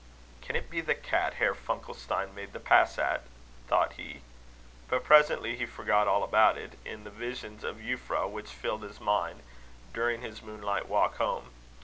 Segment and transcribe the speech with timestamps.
[0.41, 3.21] "Can it be the cat Herr Funkelstein made the pass at?"
[3.67, 4.21] thought he.
[4.87, 8.99] But presently he forgot all about it, in the visions of Euphra which filled his
[8.99, 9.43] mind
[9.93, 11.51] during his moonlight walk home.